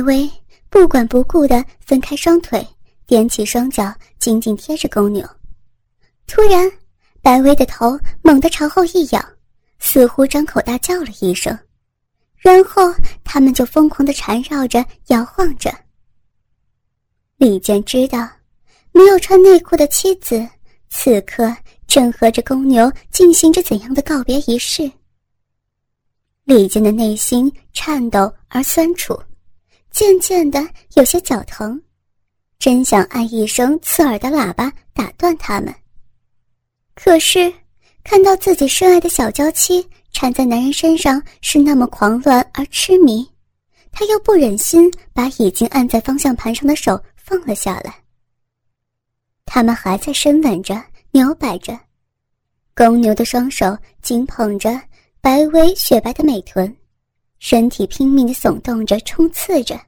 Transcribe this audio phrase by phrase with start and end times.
[0.00, 0.30] 白薇
[0.70, 2.66] 不管不顾的分开双腿，
[3.08, 5.28] 踮起双脚，紧紧贴着公牛。
[6.26, 6.72] 突然，
[7.20, 9.22] 白薇的头猛地朝后一仰，
[9.78, 11.56] 似乎张口大叫了一声，
[12.38, 12.82] 然后
[13.24, 15.70] 他们就疯狂的缠绕着，摇晃着。
[17.36, 18.26] 李健知道，
[18.92, 20.48] 没有穿内裤的妻子
[20.88, 21.54] 此刻
[21.86, 24.90] 正和着公牛进行着怎样的告别仪式。
[26.44, 29.20] 李健的内心颤抖而酸楚。
[29.90, 31.80] 渐渐的有些脚疼，
[32.58, 35.74] 真想按一声刺耳的喇叭打断他们。
[36.94, 37.52] 可是
[38.04, 43.26] 看到自己深爱的小娇妻缠在男人身上是那么狂乱而痴迷，
[43.90, 47.94] 他又不忍心把已经按在方向盘上的手放了下来。
[49.44, 50.80] 他们还在深吻着、
[51.12, 51.78] 摇摆着，
[52.74, 54.80] 公牛的双手紧捧着
[55.20, 56.76] 白薇雪白的美臀。
[57.40, 59.80] 身体拼命的耸动着，冲刺着，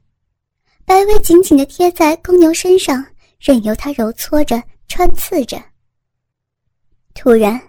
[0.85, 3.05] 白薇紧紧的贴在公牛身上，
[3.39, 5.63] 任由他揉搓着、穿刺着。
[7.13, 7.61] 突然，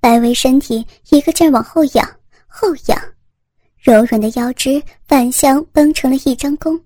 [0.00, 2.04] 白薇身体一个劲儿往后仰，
[2.48, 3.00] 后仰，
[3.78, 6.78] 柔软的腰肢反向绷成了一张弓，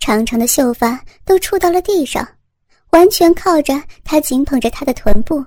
[0.00, 2.28] 长长的秀发都触到了地上，
[2.90, 5.42] 完全靠着他紧捧着她的臀部。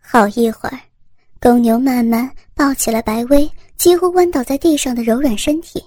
[0.00, 0.80] 好一会儿，
[1.42, 3.48] 公牛慢慢抱起了白薇。
[3.76, 5.84] 几乎弯倒在地上的柔软身体，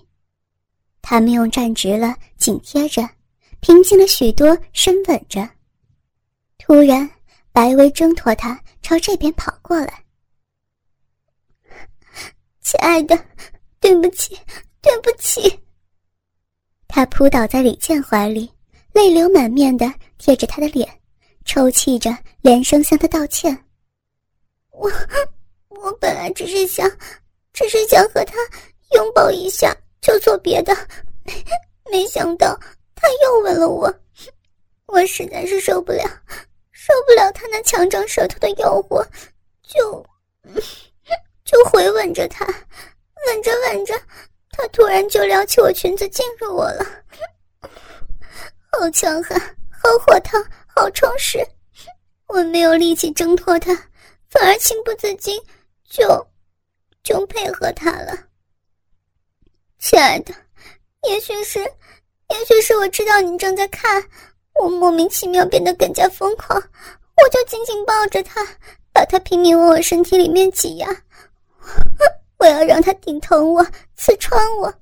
[1.01, 3.07] 他们用站直了，紧贴着，
[3.59, 5.49] 平静了许多，深吻着。
[6.57, 7.09] 突然，
[7.51, 10.03] 白薇挣脱他，朝这边跑过来。
[12.61, 13.17] 亲爱的，
[13.79, 14.37] 对不起，
[14.81, 15.59] 对不起。
[16.87, 18.49] 他扑倒在李健怀里，
[18.93, 20.87] 泪流满面的贴着他的脸，
[21.43, 23.65] 抽泣着，连声向他道歉。
[24.71, 24.89] 我，
[25.69, 26.87] 我本来只是想。
[27.53, 28.35] 只是想和他
[28.95, 30.75] 拥抱一下，就做别的，
[31.91, 32.57] 没想到
[32.95, 33.93] 他又吻了我，
[34.85, 36.03] 我实在是受不了，
[36.71, 39.05] 受不了他那强壮舌头的诱惑，
[39.63, 40.05] 就
[41.43, 42.45] 就回吻着他，
[43.27, 43.93] 吻着吻着，
[44.51, 46.85] 他突然就撩起我裙子进入我了，
[48.71, 49.39] 好强悍，
[49.69, 51.45] 好火烫，好充实，
[52.27, 53.75] 我没有力气挣脱他，
[54.29, 55.39] 反而情不自禁
[55.89, 56.28] 就。
[57.03, 58.13] 就配合他了，
[59.79, 60.33] 亲爱的，
[61.07, 64.03] 也许是，也许是我知道你正在看，
[64.61, 68.45] 我莫名其妙变得更加疯狂，我就紧紧抱着他，
[68.93, 70.87] 把他拼命往我身体里面挤压，
[72.37, 73.65] 我要让他顶疼我，
[73.95, 74.73] 刺穿我，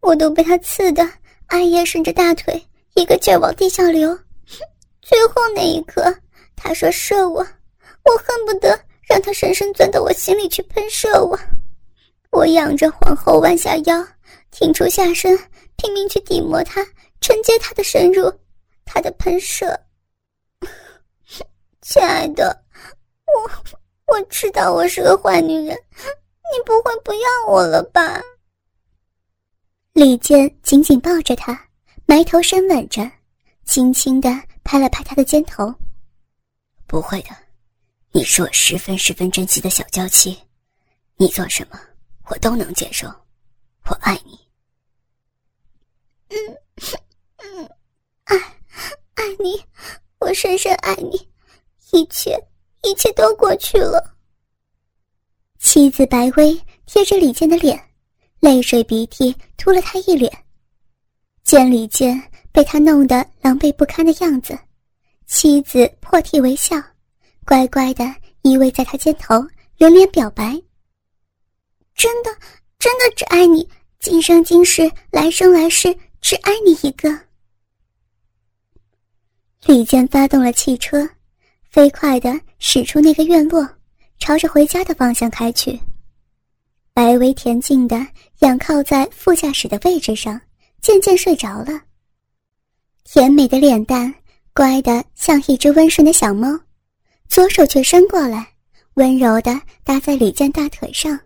[0.00, 1.08] 我都被他刺的
[1.46, 2.64] 艾叶顺着大腿
[2.94, 4.16] 一个劲儿往地下流，
[5.02, 6.14] 最后那一刻，
[6.54, 7.40] 他说射我，
[8.04, 8.78] 我恨不得。
[9.10, 11.36] 让他深深钻到我心里去喷射我，
[12.30, 14.06] 我仰着皇后弯下腰，
[14.52, 15.36] 挺出下身，
[15.74, 16.86] 拼命去抵磨他，
[17.20, 18.32] 承接他的深入，
[18.84, 19.76] 他的喷射。
[21.80, 22.56] 亲爱的，
[23.26, 28.22] 我我知道我是个坏女人，你不会不要我了吧？
[29.92, 31.66] 李健紧紧抱着她，
[32.06, 33.10] 埋头深吻着，
[33.64, 34.30] 轻轻的
[34.62, 35.74] 拍了拍她的肩头。
[36.86, 37.30] 不会的。
[38.12, 40.36] 你是我十分十分珍惜的小娇妻，
[41.16, 41.80] 你做什么
[42.28, 43.06] 我都能接受，
[43.86, 44.36] 我爱你。
[46.28, 46.36] 嗯
[47.38, 47.70] 嗯，
[48.24, 48.36] 爱
[49.14, 49.64] 爱你，
[50.18, 51.28] 我深深爱你，
[51.92, 52.36] 一切
[52.82, 54.16] 一切都过去了。
[55.60, 57.80] 妻子白薇贴着李健的脸，
[58.40, 60.32] 泪水鼻涕涂了他一脸。
[61.44, 62.20] 见李健
[62.50, 64.58] 被他弄得狼狈不堪的样子，
[65.26, 66.76] 妻子破涕为笑。
[67.50, 68.04] 乖乖的
[68.42, 69.44] 依偎在他肩头，
[69.76, 70.52] 连连表白。
[71.96, 72.30] 真的，
[72.78, 73.68] 真的只爱你，
[73.98, 77.10] 今生今世，来生来世，只爱你一个。
[79.66, 81.10] 李健发动了汽车，
[81.68, 83.68] 飞快的驶出那个院落，
[84.20, 85.76] 朝着回家的方向开去。
[86.94, 88.06] 白薇恬静的
[88.42, 90.40] 仰靠在副驾驶的位置上，
[90.80, 91.82] 渐渐睡着了。
[93.02, 94.14] 甜美的脸蛋，
[94.54, 96.48] 乖的像一只温顺的小猫。
[97.30, 98.44] 左手却伸过来，
[98.94, 101.16] 温柔的搭在李健大腿上，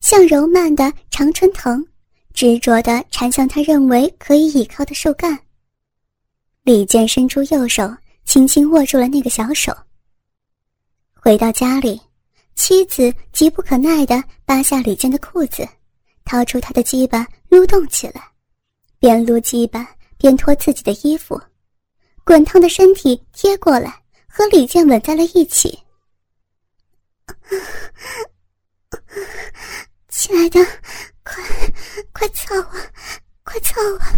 [0.00, 1.86] 像柔曼的常春藤，
[2.32, 5.38] 执着的缠向他认为可以倚靠的树干。
[6.62, 7.94] 李健伸出右手，
[8.24, 9.70] 轻轻握住了那个小手。
[11.12, 12.00] 回到家里，
[12.54, 15.68] 妻子急不可耐的扒下李健的裤子，
[16.24, 18.22] 掏出他的鸡巴撸动起来，
[18.98, 19.86] 边撸鸡巴
[20.16, 21.38] 边脱自己的衣服，
[22.24, 24.03] 滚烫的身体贴过来。
[24.36, 25.80] 和李健吻在了一起，
[30.08, 30.58] 亲爱的，
[31.22, 31.40] 快
[32.12, 32.72] 快操我，
[33.44, 34.10] 快操啊！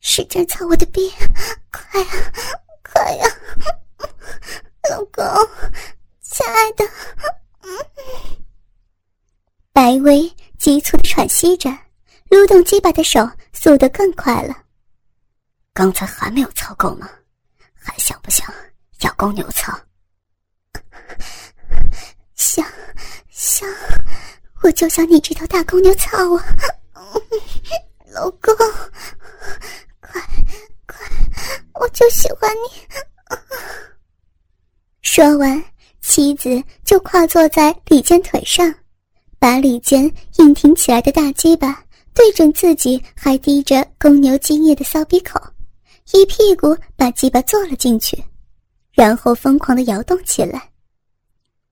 [0.00, 1.08] 使劲操我的逼，
[1.70, 2.32] 快呀，
[2.82, 3.26] 快呀！
[4.90, 5.24] 老公，
[6.20, 6.84] 亲爱的，
[9.72, 11.70] 白薇急促的喘息着，
[12.30, 14.64] 撸动鸡巴的手速度更快了。
[15.72, 17.08] 刚才还没有操够吗？
[17.74, 18.52] 还想不想
[19.02, 19.76] 小公牛操？
[22.36, 22.64] 想，
[23.28, 23.68] 想，
[24.62, 26.40] 我就想你这头大公牛操我，
[28.12, 28.54] 老公，
[30.00, 30.22] 快，
[30.86, 30.96] 快，
[31.74, 33.36] 我就喜欢你。
[35.00, 35.60] 说完，
[36.00, 38.72] 妻子就跨坐在李健腿上，
[39.40, 40.04] 把李健
[40.36, 41.84] 硬挺起来的大鸡巴
[42.14, 45.40] 对准自己还滴着公牛精液的骚逼口，
[46.12, 48.22] 一屁股把鸡巴坐了进去，
[48.92, 50.70] 然后疯狂的摇动起来。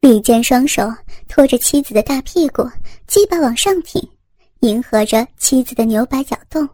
[0.00, 0.92] 李健双手
[1.28, 2.68] 托着妻子的大屁股，
[3.06, 4.00] 鸡巴往上挺，
[4.60, 6.68] 迎合着妻子的牛摆搅动。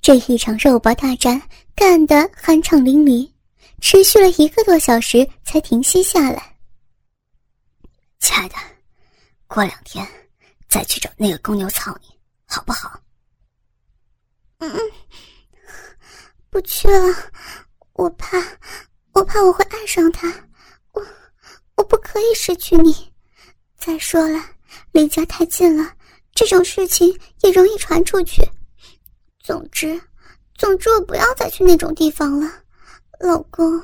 [0.00, 1.40] 这一场肉搏大战
[1.74, 3.30] 干得酣畅淋漓。
[3.82, 6.54] 持续了一个多小时才停息下来。
[8.18, 8.54] 亲爱的，
[9.46, 10.06] 过两天
[10.68, 12.08] 再去找那个公牛操你，
[12.46, 13.00] 好不好？
[14.58, 14.70] 嗯，
[16.50, 17.14] 不去了，
[17.94, 18.36] 我怕，
[19.12, 20.28] 我怕我会爱上他，
[20.92, 21.02] 我
[21.76, 23.12] 我不可以失去你。
[23.76, 24.38] 再说了，
[24.92, 25.92] 离家太近了，
[26.34, 27.08] 这种事情
[27.42, 28.42] 也容易传出去。
[29.42, 30.00] 总之，
[30.54, 32.50] 总之我不要再去那种地方了。
[33.18, 33.82] 老公，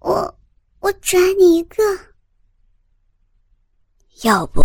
[0.00, 0.38] 我
[0.80, 1.82] 我只爱你一个。
[4.22, 4.62] 要不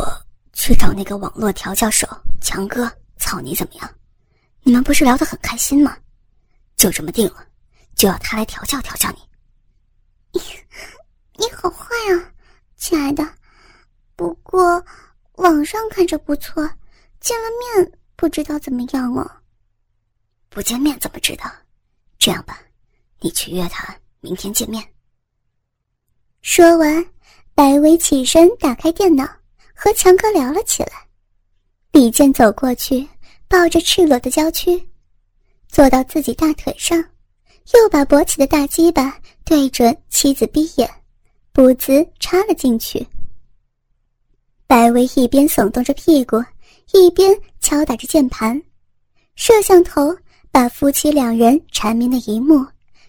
[0.53, 2.07] 去找那个网络调教手
[2.41, 3.95] 强哥操你怎么样？
[4.63, 5.97] 你们不是聊得很开心吗？
[6.77, 7.45] 就这么定了，
[7.95, 9.19] 就要他来调教调教你。
[10.31, 10.41] 你
[11.37, 12.33] 你好坏啊，
[12.75, 13.27] 亲爱的。
[14.15, 14.83] 不过
[15.33, 16.69] 网上看着不错，
[17.19, 19.29] 见了面不知道怎么样哦。
[20.49, 21.51] 不见面怎么知道？
[22.19, 22.59] 这样吧。
[23.19, 24.83] 你去约他，明天见面。
[26.41, 27.05] 说完，
[27.53, 29.23] 白薇起身打开电脑，
[29.75, 31.07] 和强哥聊了起来。
[31.91, 33.07] 李健走过去，
[33.47, 34.89] 抱着赤裸的娇躯，
[35.67, 37.03] 坐到自己大腿上，
[37.73, 40.89] 又把勃起的大鸡巴对准妻子闭眼，
[41.53, 43.05] 不滋插了进去。
[44.67, 46.43] 白薇一边耸动着屁股，
[46.93, 48.61] 一边敲打着键盘，
[49.35, 50.15] 摄像头
[50.51, 52.65] 把夫妻两人缠绵的一幕。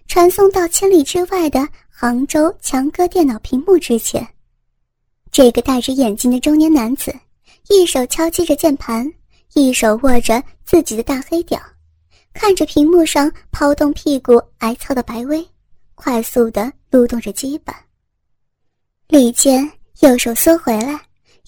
[0.09, 4.27] 传送到千里之外的杭州强哥电脑屏幕之前，
[5.31, 7.15] 这个戴着眼镜的中年男子，
[7.71, 9.11] 一手敲击着键盘，
[9.55, 11.59] 一手握着自己的大黑屌，
[12.33, 15.47] 看着屏幕上抛动屁股挨操的白薇，
[15.95, 17.85] 快速的撸动着鸡巴。
[19.09, 19.71] 李健
[20.01, 20.99] 右手缩回来，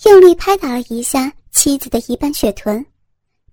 [0.04, 2.84] 用力拍打了一下妻子的一半血臀，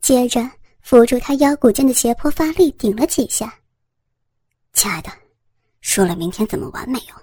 [0.01, 0.47] 接着
[0.81, 3.53] 扶住他腰骨间的斜坡发力顶了几下。
[4.73, 5.09] 亲爱的，
[5.81, 7.15] 说了明天怎么玩没有？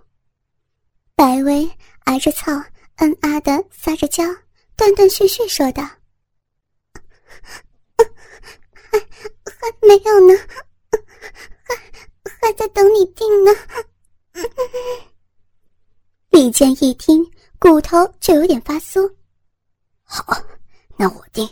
[1.15, 1.69] 白薇
[2.05, 2.53] 挨着操，
[2.97, 4.25] 嗯啊的撒着娇，
[4.77, 5.89] 断断续续说道
[9.61, 10.35] ：“还没有呢，
[11.65, 11.75] 还
[12.41, 13.51] 还在等你定呢。”
[16.31, 17.25] 李健一听，
[17.59, 19.13] 骨头就有点发酥。
[20.05, 20.25] 好，
[20.97, 21.49] 那我定，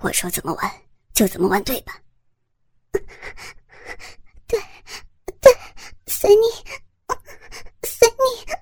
[0.00, 0.70] 我说怎么玩
[1.14, 1.98] 就怎么玩，对吧？
[4.46, 4.60] 对。
[5.40, 5.50] 对，
[6.06, 6.42] 随你，
[7.82, 8.52] 随你。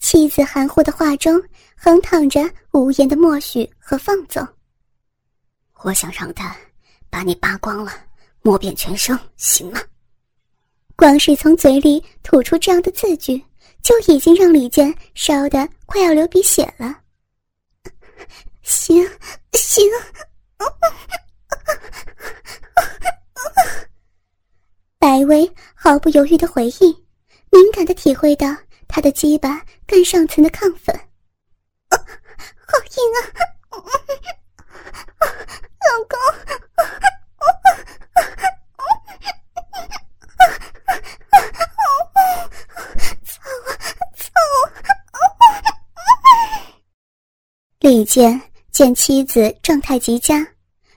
[0.00, 1.40] 妻子含糊的话中
[1.76, 2.40] 横躺着
[2.72, 4.44] 无言的默许和放纵。
[5.82, 6.56] 我想让他
[7.08, 7.92] 把你扒光了，
[8.42, 9.80] 摸遍全身，行吗？
[10.96, 13.42] 光是从嘴里吐出这样的字句，
[13.82, 16.94] 就已经让李健烧得快要流鼻血了。
[18.62, 19.08] 行，
[19.52, 19.88] 行。
[24.98, 27.06] 白薇毫不犹豫的回应，
[27.50, 28.48] 敏感的体会到
[28.88, 30.92] 他的鸡巴更上层的亢奋。
[31.90, 31.96] 好
[32.96, 33.18] 硬啊，
[35.88, 36.18] 老公！
[43.24, 43.68] 操啊
[44.16, 44.26] 操
[48.08, 48.40] 见
[48.72, 50.46] 见妻子状态极佳。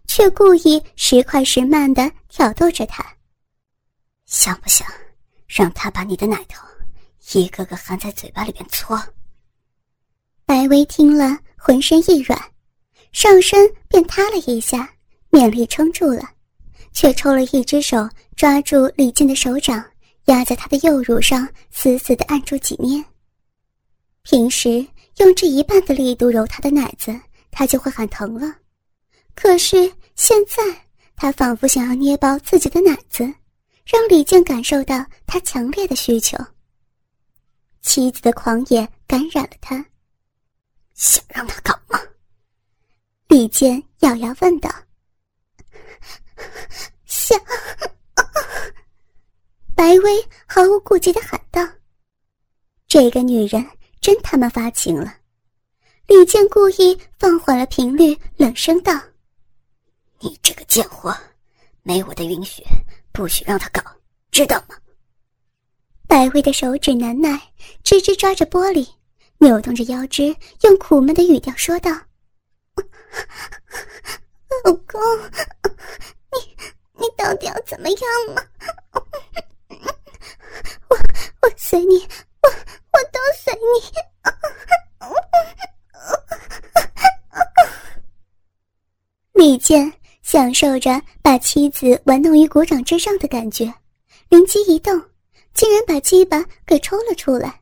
[0.08, 3.02] 却故意时快时慢的挑逗着他。
[4.26, 4.86] 想不想
[5.48, 6.68] 让他把你的奶头
[7.32, 9.02] 一个个含在嘴巴里面搓？
[10.46, 12.38] 白薇听了，浑身一软，
[13.14, 14.94] 上身便塌了一下，
[15.30, 16.30] 勉力撑住了，
[16.92, 19.82] 却抽了一只手抓住李健的手掌，
[20.26, 23.02] 压在他的右乳上，死死的按住几捏。
[24.24, 24.86] 平时
[25.18, 27.20] 用这一半的力度揉他的奶子，
[27.52, 28.56] 他就会喊疼了。
[29.36, 30.64] 可是现在，
[31.16, 33.24] 他仿佛想要捏爆自己的奶子，
[33.86, 36.38] 让李健感受到他强烈的需求。
[37.82, 39.86] 妻子的狂野感染了他，
[40.94, 42.00] 想让他搞吗？
[43.28, 44.70] 李健咬牙问道。
[47.06, 47.40] 想。
[49.74, 51.68] 白薇毫无顾忌的喊道
[52.88, 53.68] ：“这个女人
[54.02, 55.16] 真他妈发情了！”
[56.08, 59.00] 李健故意放缓了频率，冷声道
[60.20, 61.16] ：“你这个贱货，
[61.84, 62.62] 没我的允许，
[63.14, 63.82] 不许让他搞，
[64.32, 64.76] 知道吗？”
[66.06, 67.40] 白薇的手指难耐，
[67.84, 68.86] 直直抓着玻璃，
[69.38, 71.90] 扭动着腰肢，用苦闷的语调说道
[74.66, 75.00] ：“老公，
[76.34, 76.58] 你
[77.00, 78.00] 你到底要怎么样
[78.36, 78.44] 嘛？”
[81.42, 81.96] 我随你，
[82.42, 83.82] 我我都随你。
[89.34, 93.74] 李健享受着把妻子玩弄于股掌之上的感觉，
[94.30, 95.02] 灵机一动，
[95.54, 97.60] 竟然把鸡巴给抽了出来。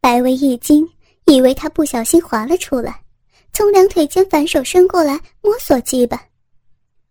[0.00, 0.88] 白薇一惊，
[1.26, 3.02] 以为他不小心滑了出来，
[3.52, 6.24] 从两腿间反手伸过来摸索鸡巴。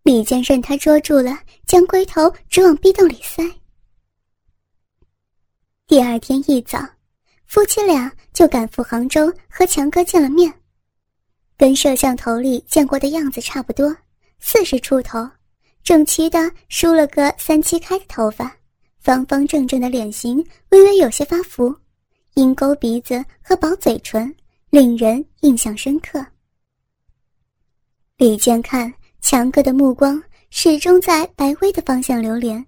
[0.01, 3.43] 李健任他捉住了，将龟头直往逼洞里塞。
[5.87, 6.85] 第二天一早，
[7.45, 10.53] 夫妻俩就赶赴杭州和强哥见了面。
[11.57, 13.95] 跟摄像头里见过的样子差不多，
[14.37, 15.25] 四十出头，
[15.85, 18.53] 整齐的梳了个三七开的头发，
[18.99, 21.73] 方方正正的脸型微微有些发福，
[22.33, 24.35] 鹰钩鼻子和薄嘴唇
[24.69, 26.23] 令人印象深刻。
[28.17, 32.65] 李健看强哥的目光始终在白薇的方向流连。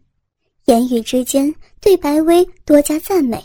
[0.69, 3.43] 言语之间对白薇多加赞美，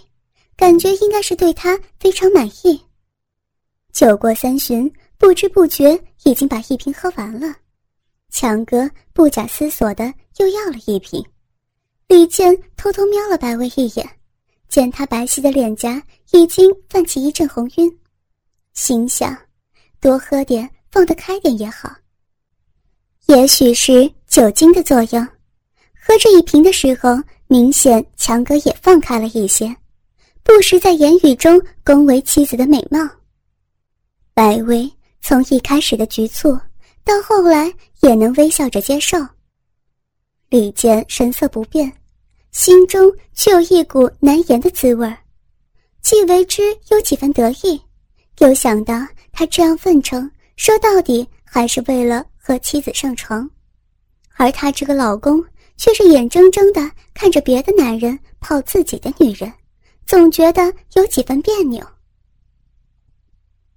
[0.58, 2.78] 感觉应该是对她非常满意。
[3.94, 7.56] 酒过三巡，不知不觉已经把一瓶喝完了。
[8.30, 11.24] 强哥不假思索的又要了一瓶。
[12.08, 14.06] 李健偷偷瞄了白薇一眼，
[14.68, 16.02] 见她白皙的脸颊
[16.32, 17.98] 已经泛起一阵红晕，
[18.74, 19.34] 心想：
[19.98, 21.90] 多喝点，放得开点也好。
[23.28, 25.26] 也许是酒精的作用。
[26.06, 29.74] 喝这一瓶的时候，明显强哥也放开了一些，
[30.42, 33.00] 不时在言语中恭维妻子的美貌。
[34.34, 34.92] 白薇
[35.22, 36.52] 从一开始的局促，
[37.04, 39.16] 到后来也能微笑着接受。
[40.50, 41.90] 李健神色不变，
[42.52, 45.10] 心中却有一股难言的滋味
[46.02, 47.80] 既为之有几分得意，
[48.40, 48.94] 又想到
[49.32, 53.48] 他这样奉承，说到底还是为了和妻子上床，
[54.36, 55.42] 而他这个老公。
[55.76, 59.52] 却是眼睁睁的看着别的男人泡自己的女人，
[60.06, 61.86] 总觉得有几分别扭。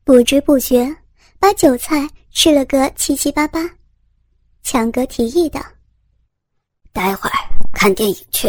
[0.04, 0.96] 不知不觉
[1.40, 3.70] 把酒菜吃了个七七八八，
[4.64, 5.62] 强哥提议道
[6.94, 7.36] ：“待会儿
[7.74, 8.48] 看电影去，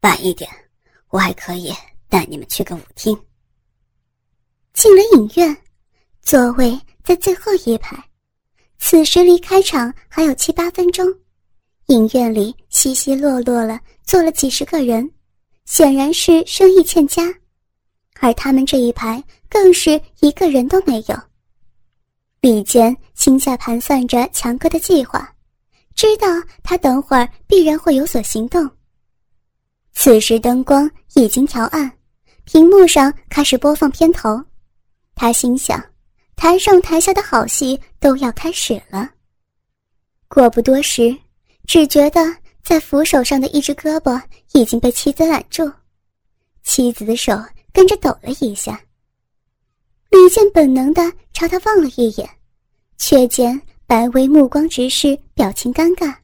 [0.00, 0.50] 晚一点
[1.08, 1.72] 我还可以
[2.08, 3.18] 带你们去个舞厅。”
[4.74, 5.56] 进了影院，
[6.20, 7.96] 座位在最后一排，
[8.78, 11.06] 此时离开场还有七八分钟。
[11.88, 15.10] 影院里稀稀落落了，坐了几十个人，
[15.66, 17.22] 显然是生意欠佳，
[18.20, 21.20] 而他们这一排更是一个人都没有。
[22.40, 25.30] 李健心下盘算着强哥的计划，
[25.94, 26.26] 知道
[26.62, 28.68] 他等会儿必然会有所行动。
[29.92, 31.92] 此时灯光已经调暗，
[32.44, 34.42] 屏幕上开始播放片头，
[35.14, 35.82] 他心想，
[36.34, 39.10] 台上台下的好戏都要开始了。
[40.28, 41.14] 过不多时。
[41.66, 42.20] 只觉得
[42.62, 44.20] 在扶手上的一只胳膊
[44.52, 45.70] 已经被妻子揽住，
[46.62, 47.32] 妻子的手
[47.72, 48.80] 跟着抖了一下。
[50.10, 51.02] 李健本能的
[51.32, 52.28] 朝他望了一眼，
[52.98, 56.14] 却见白薇目光直视，表情尴尬，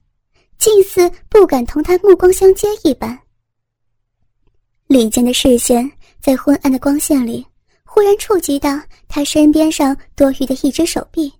[0.58, 3.18] 近似不敢同他目光相接一般。
[4.86, 7.44] 李健的视线在昏暗的光线里，
[7.84, 11.32] 忽然触及到他身边上多余的一只手臂，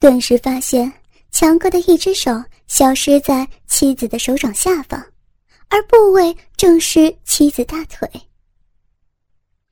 [0.00, 0.90] 顿时发现。
[1.34, 2.30] 强哥的一只手
[2.66, 5.04] 消失在妻子的手掌下方，
[5.68, 8.08] 而部位正是妻子大腿。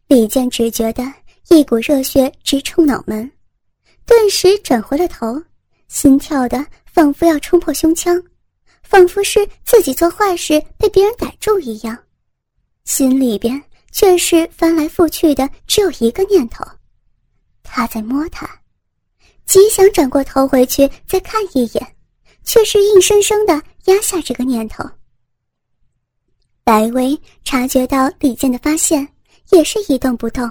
[0.06, 1.02] 李健只觉得
[1.49, 3.30] 一股热血直冲脑门，
[4.04, 5.40] 顿时转回了头，
[5.88, 8.20] 心跳的仿佛要冲破胸腔，
[8.82, 11.97] 仿佛是自己做坏事被别人逮住一样，
[12.85, 16.64] 心里边却是翻来覆去的只有一个念头：
[17.62, 18.49] 他在摸他。
[19.47, 21.97] 极想转过头回去再看一眼，
[22.50, 24.83] 却是硬生生的压下这个念头。
[26.64, 29.07] 白薇察觉到李健的发现，
[29.52, 30.50] 也是一动不动。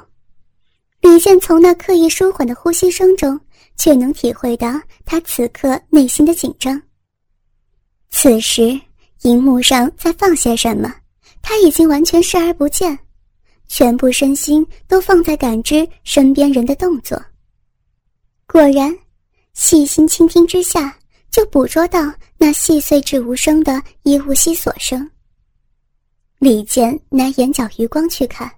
[1.02, 3.38] 李健从那刻意舒缓的呼吸声中，
[3.76, 6.82] 却能体会到他此刻内心的紧张。
[8.10, 8.80] 此时，
[9.24, 10.96] 荧幕上在放些什么，
[11.42, 12.98] 他已经完全视而不见，
[13.68, 17.22] 全部身心都放在感知身边人的动作。
[18.48, 18.98] 果然，
[19.54, 20.98] 细心倾听之下，
[21.40, 25.10] 就捕捉到那细碎至无声的衣物悉索声。
[26.38, 28.52] 李健拿眼角余光去看，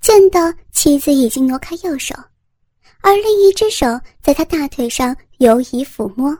[0.00, 0.40] 见到
[0.72, 2.14] 妻子已经挪开右手。
[3.02, 6.34] 而另一只手在他大腿上游移抚摸，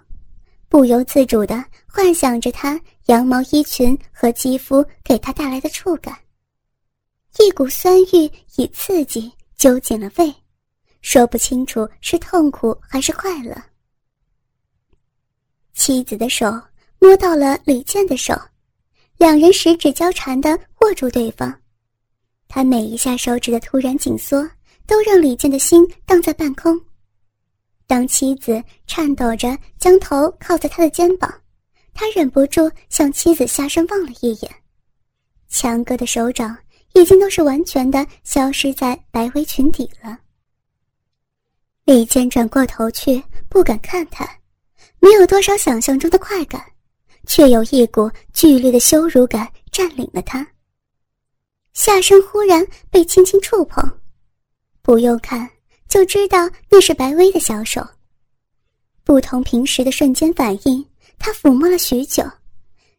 [0.71, 6.17] 不由自主地幻想着他羊毛衣裙和肌肤给他带来的触感。
[7.39, 8.25] 一股酸欲
[8.57, 10.35] 与刺激揪紧了胃，
[11.03, 13.55] 说不清楚是痛苦还是快乐。
[15.77, 16.47] 妻子的手
[16.99, 18.35] 摸到了李健的手，
[19.19, 21.55] 两人十指交缠地握住对方，
[22.49, 24.45] 他每一下手指的突然紧缩。
[24.89, 26.81] 都让李健的心荡在半空。
[27.89, 31.29] 当妻子颤抖着将头靠在他的肩膀，
[31.93, 34.51] 他忍不住向妻子下身望了一眼。
[35.49, 36.57] 强哥的手掌
[36.95, 40.17] 已经都是完全的消失在白围裙底了。
[41.85, 44.25] 李健转过头去，不敢看他，
[45.07, 46.61] 没有多少想象中的快感，
[47.29, 50.45] 却有一股剧烈的羞辱感占领了他。
[51.75, 53.89] 下身忽然被轻轻触碰。
[54.83, 55.49] 不用看
[55.89, 57.87] 就知道那是白薇的小手。
[59.05, 60.85] 不同平时的瞬间反应，
[61.21, 62.25] 他抚摸了许久，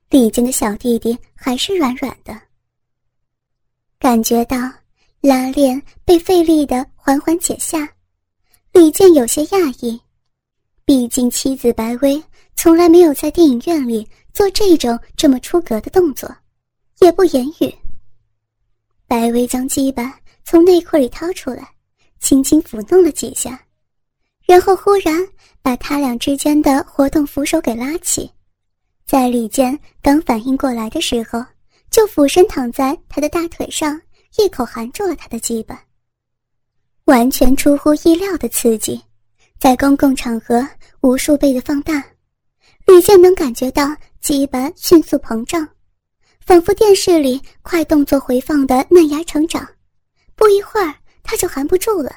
[0.09, 2.39] 李健的小弟弟还是软软的。
[3.99, 4.55] 感觉到
[5.19, 7.85] 拉链被费力的缓缓解下，
[8.71, 9.99] 李健有些讶异，
[10.87, 12.23] 毕竟妻子白薇
[12.55, 16.33] 从来没有在电影院里做这种这么出格的动作，
[16.99, 17.75] 也不言语。
[19.05, 21.67] 白薇将鸡巴从内裤里掏出来。
[22.19, 23.63] 轻轻抚弄了几下，
[24.45, 25.15] 然后忽然
[25.61, 28.31] 把他俩之间的活动扶手给拉起，
[29.05, 31.45] 在李健刚反应过来的时候，
[31.91, 34.01] 就俯身躺在他的大腿上，
[34.39, 35.79] 一口含住了他的鸡巴。
[37.05, 38.99] 完全出乎意料的刺激，
[39.59, 40.67] 在公共场合
[41.07, 42.05] 无数倍的放大，
[42.85, 45.65] 李健能感觉到鸡巴迅速膨胀，
[46.41, 49.65] 仿佛电视里快动作回放的嫩芽成长，
[50.35, 50.93] 不一会儿。
[51.23, 52.13] 他就含不住了，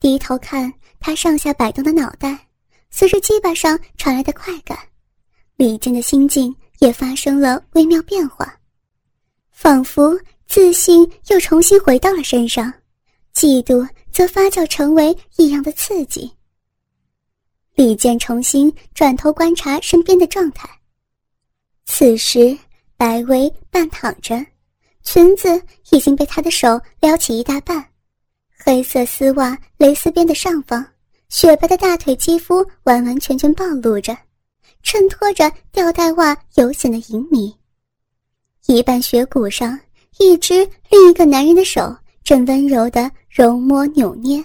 [0.00, 2.46] 低头看他上下摆动的脑袋，
[2.90, 4.78] 随着鸡巴上传来的快感，
[5.56, 8.58] 李健的心境也发生了微妙变化，
[9.50, 12.72] 仿佛自信又重新回到了身上，
[13.34, 16.30] 嫉妒则发酵成为异样的刺激。
[17.82, 20.70] 李健重新转头观察身边的状态，
[21.84, 22.56] 此时
[22.96, 24.40] 白薇半躺着，
[25.02, 27.84] 裙子已经被他的手撩起一大半。
[28.56, 30.86] 黑色丝袜蕾丝边的上方，
[31.28, 34.16] 雪白的大腿肌肤完完全全暴露着，
[34.84, 37.52] 衬托着吊带袜尤显的淫靡。
[38.66, 39.76] 一半雪骨上，
[40.20, 44.40] 一只另一个男人的手正温柔的揉摸扭捏，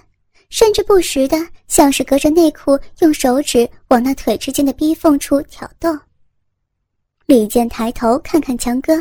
[0.49, 5.97] 甚至不时的像是隔着内裤用手指往那腿之间的逼缝处挑逗。
[7.25, 8.95] 李健抬头看看强哥，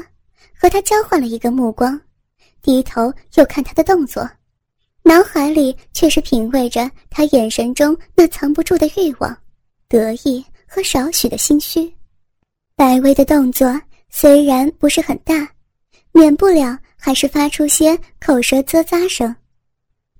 [0.58, 2.00] 和他交换了一个目光，
[2.60, 4.28] 低头又看他的动作。
[5.02, 9.36] 脑海里却是品味着他眼神中那藏不住的欲望、
[9.88, 11.94] 得意和少许的心虚。
[12.74, 13.80] 白薇的动作
[14.10, 15.48] 虽然不是很大，
[16.10, 19.32] 免不了还是发出些口舌啧咂声，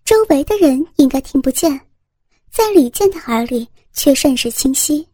[0.07, 1.79] 周围的人应该听不见，
[2.51, 5.07] 在李健的耳里却甚是清晰，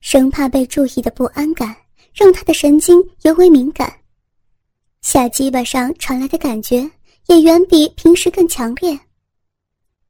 [0.00, 1.74] 生怕被注意的不安感
[2.12, 4.00] 让他的神经尤为敏感，
[5.02, 6.90] 下鸡巴上传来的感觉。
[7.28, 9.00] 也远比平时更强烈。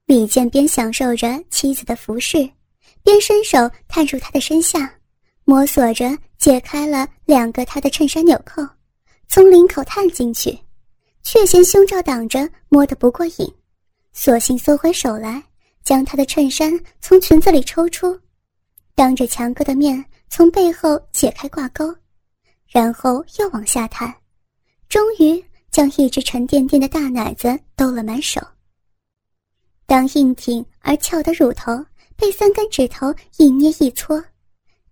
[0.04, 2.38] 李健边享受着妻子的服侍，
[3.04, 4.92] 边伸手探入她的身下，
[5.44, 8.60] 摸索着解开了两个她的衬衫纽扣，
[9.28, 10.58] 从领口探进去，
[11.22, 13.54] 却嫌胸罩挡着摸得不过瘾，
[14.14, 15.42] 索性缩回手来，
[15.84, 18.18] 将他的衬衫从裙子里抽出，
[18.94, 21.94] 当着强哥的面从背后解开挂钩，
[22.66, 24.14] 然后又往下探，
[24.88, 25.44] 终于。
[25.74, 28.40] 将一只沉甸甸的大奶子兜了满手。
[29.86, 34.22] 当硬挺而翘的乳头被三根指头一捏一搓，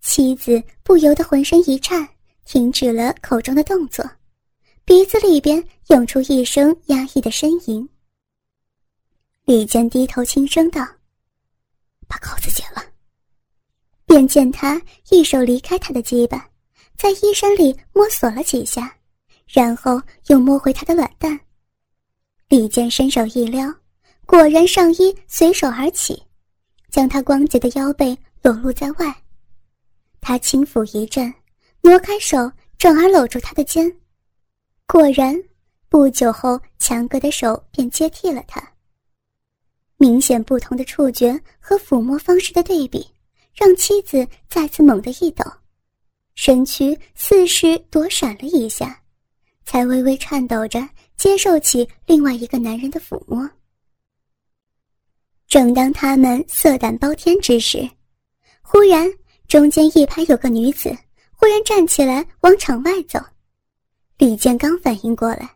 [0.00, 2.08] 妻子不由得浑身一颤，
[2.44, 4.04] 停止了口中的动作，
[4.84, 7.88] 鼻子里边涌出一声压抑的呻吟。
[9.44, 10.86] 李健低头轻声道
[12.06, 12.82] ：“把扣子解了。”
[14.06, 16.48] 便见他一手离开他的鸡巴，
[16.96, 18.96] 在衣衫里摸索了几下。
[19.48, 21.38] 然后又摸回他的卵蛋，
[22.48, 23.70] 李健伸手一撩，
[24.24, 26.22] 果然上衣随手而起，
[26.90, 29.14] 将她光洁的腰背裸露在外。
[30.22, 31.34] 他轻抚一阵，
[31.82, 33.94] 挪开手，转而搂住他的肩。
[34.86, 35.36] 果然，
[35.90, 38.71] 不久后，强哥的手便接替了他。
[40.02, 43.06] 明显不同的触觉和抚摸方式的对比，
[43.54, 45.44] 让妻子再次猛地一抖，
[46.34, 49.00] 身躯似是躲闪了一下，
[49.64, 50.84] 才微微颤抖着
[51.16, 53.48] 接受起另外一个男人的抚摸。
[55.46, 57.88] 正当他们色胆包天之时，
[58.60, 59.08] 忽然
[59.46, 60.90] 中间一排有个女子
[61.30, 63.20] 忽然站起来往场外走。
[64.18, 65.48] 李健刚反应过来，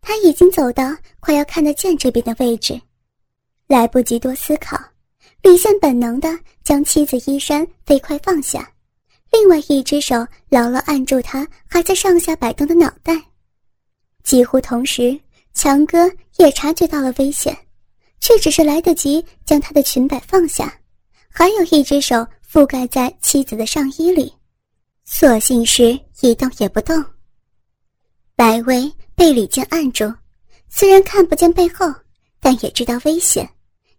[0.00, 2.80] 他已经走到快要看得见这边的位置，
[3.68, 4.78] 来不及多思考，
[5.42, 8.72] 李健本能的将妻子衣衫飞快放下，
[9.30, 13.14] 另外一只手牢牢按住她还在上下摆动的脑袋。
[14.24, 15.20] 几乎同时，
[15.52, 17.54] 强哥也察觉到了危险，
[18.20, 20.74] 却只是来得及将她的裙摆放下，
[21.28, 24.32] 还有一只手覆盖在妻子的上衣里，
[25.04, 27.04] 所幸是一动也不动。
[28.34, 30.10] 白薇被李健按住，
[30.70, 31.86] 虽然看不见背后，
[32.40, 33.46] 但也知道危险，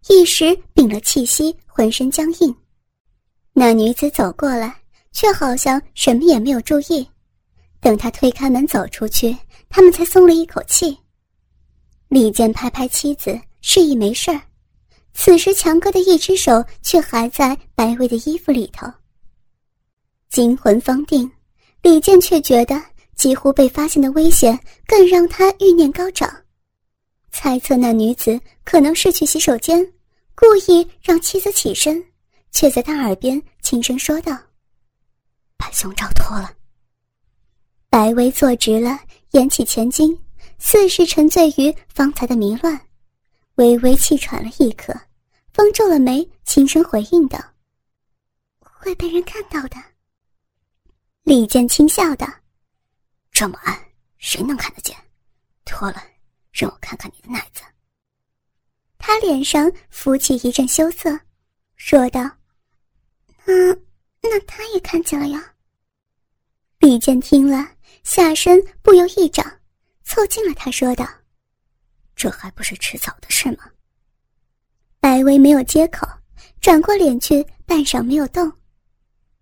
[0.07, 2.55] 一时屏了气息，浑身僵硬。
[3.53, 4.75] 那女子走过来，
[5.11, 7.07] 却好像什么也没有注意。
[7.81, 9.35] 等他推开门走出去，
[9.69, 10.97] 他们才松了一口气。
[12.07, 14.41] 李健拍拍妻子，示意没事儿。
[15.13, 18.87] 此时强哥的一只手却还在白薇的衣服里头。
[20.29, 21.29] 惊魂方定，
[21.81, 22.81] 李健却觉得。
[23.15, 24.57] 几乎被发现的危险
[24.87, 26.33] 更让他欲念高涨，
[27.31, 29.85] 猜测那女子可能是去洗手间，
[30.35, 32.03] 故意让妻子起身，
[32.51, 34.37] 却在他耳边轻声说道
[35.57, 36.51] ：“把胸罩脱了。”
[37.89, 38.99] 白薇坐直了，
[39.31, 40.17] 眼起前襟，
[40.57, 42.79] 似是沉醉于方才的迷乱，
[43.55, 44.93] 微微气喘了一刻，
[45.53, 47.39] 方皱了眉，轻声回应道
[48.59, 49.77] ：“会被人看到的。”
[51.23, 52.27] 李健轻笑道。
[53.31, 53.79] 这么暗，
[54.17, 54.95] 谁能看得见？
[55.63, 56.03] 脱了，
[56.59, 57.61] 让我看看你的奶子。
[58.97, 61.17] 他脸上浮起一阵羞涩，
[61.77, 62.21] 说道
[63.45, 63.73] ：“那
[64.21, 65.53] 那他也看见了呀。”
[66.79, 67.65] 李健听了，
[68.03, 69.45] 下身不由一掌，
[70.03, 71.07] 凑近了他，说道
[72.15, 73.69] ：“这还不是迟早的事吗？”
[74.99, 76.05] 白薇没有接口，
[76.59, 78.51] 转过脸去，半晌没有动。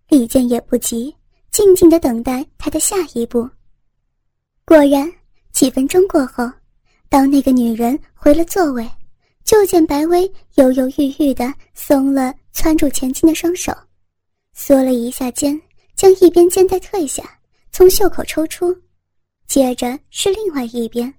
[0.08, 1.14] 李健也不急，
[1.50, 3.48] 静静的等待他的下一步。
[4.64, 5.12] 果然，
[5.52, 6.50] 几分钟过后，
[7.08, 8.88] 当那个女人回了座位，
[9.42, 13.72] 就见白薇犹犹豫豫的松了攥住前襟的双手，
[14.52, 15.58] 缩了一下肩，
[15.96, 17.22] 将一边肩带退下，
[17.72, 18.76] 从袖口抽出，
[19.46, 21.12] 接着是另外一边。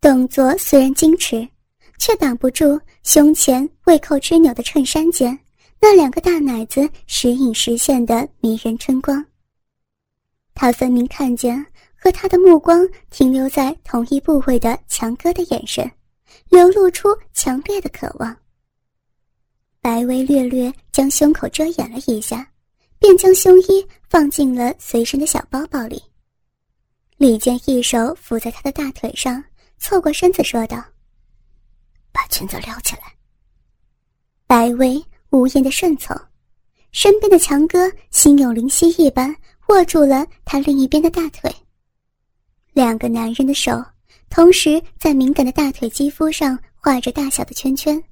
[0.00, 1.48] 动作虽然矜持，
[1.98, 5.38] 却挡不住胸前未扣织纽的衬衫间
[5.80, 9.24] 那两个大奶子时隐时现的迷人春光。
[10.52, 11.64] 他分明看见。
[12.00, 15.90] 和他的目光停留在同一部位的强哥的眼神，
[16.48, 18.34] 流露出强烈的渴望。
[19.80, 22.48] 白薇略略将胸口遮掩了一下，
[22.98, 26.02] 便将胸衣放进了随身的小包包里。
[27.16, 29.42] 李健一手扶在他的大腿上，
[29.78, 30.84] 凑过身子说道
[32.12, 33.02] ：“把裙子撩起来。”
[34.46, 36.16] 白薇无言的顺从，
[36.92, 39.34] 身边的强哥心有灵犀一般
[39.68, 41.52] 握住了他另一边的大腿。
[42.72, 43.84] 两个男人的手
[44.30, 48.02] 同时在敏感的大腿肌肤上画着大小的圈圈，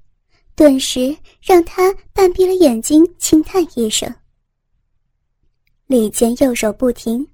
[0.55, 4.13] 顿时让他半闭了眼睛，轻叹一声。
[5.87, 7.25] 李健右手不停，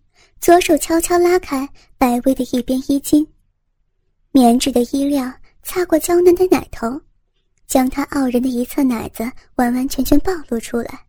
[0.41, 3.27] 左手悄悄拉开白薇的一边衣襟，
[4.31, 5.33] 棉质的衣料
[5.63, 7.01] 擦过娇嫩的奶头，
[7.67, 11.07] 将她傲人的一侧奶子完完全全暴露出来，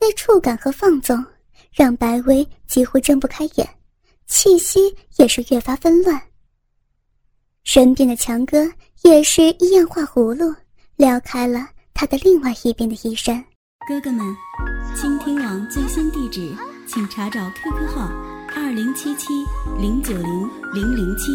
[0.00, 1.24] 那触感和放纵
[1.70, 3.68] 让白薇几乎睁不开眼。
[4.32, 6.18] 气息也是越发纷乱。
[7.64, 8.66] 身边的强哥
[9.02, 10.54] 也是一样画葫芦，
[10.96, 13.44] 撩开了他的另外一边的衣衫。
[13.86, 14.24] 哥哥们，
[14.96, 16.50] 倾听网最新地址，
[16.88, 18.10] 请查找 QQ 号
[18.56, 19.28] 二零七七
[19.78, 21.30] 零九零零零七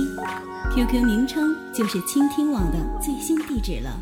[0.73, 3.95] ，QQ 名称就是倾听网的最新地址了。